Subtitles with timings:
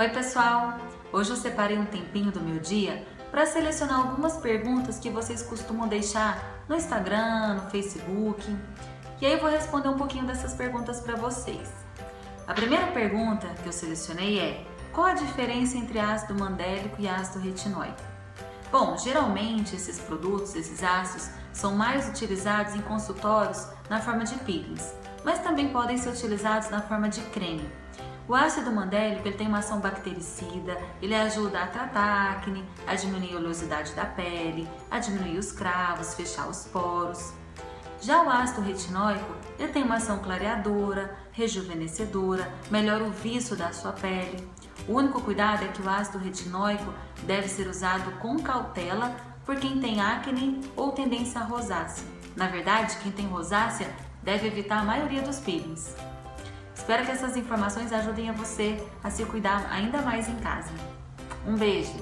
[0.00, 0.78] Oi, pessoal!
[1.12, 5.88] Hoje eu separei um tempinho do meu dia para selecionar algumas perguntas que vocês costumam
[5.88, 8.40] deixar no Instagram, no Facebook.
[9.20, 11.68] E aí eu vou responder um pouquinho dessas perguntas para vocês.
[12.46, 17.40] A primeira pergunta que eu selecionei é: qual a diferença entre ácido mandélico e ácido
[17.40, 18.00] retinóico?
[18.70, 24.94] Bom, geralmente esses produtos, esses ácidos, são mais utilizados em consultórios na forma de peelings,
[25.24, 27.68] mas também podem ser utilizados na forma de creme.
[28.28, 33.34] O ácido mandélico ele tem uma ação bactericida, ele ajuda a tratar acne, a diminuir
[33.34, 37.32] a oleosidade da pele, a diminuir os cravos, fechar os poros.
[38.02, 43.92] Já o ácido retinóico, ele tem uma ação clareadora, rejuvenescedora, melhora o viço da sua
[43.92, 44.46] pele.
[44.86, 49.16] O único cuidado é que o ácido retinóico deve ser usado com cautela
[49.46, 52.04] por quem tem acne ou tendência à rosácea.
[52.36, 53.90] Na verdade, quem tem rosácea
[54.22, 55.96] deve evitar a maioria dos peelings.
[56.88, 60.72] Espero que essas informações ajudem a você a se cuidar ainda mais em casa.
[61.46, 61.92] Um beijo!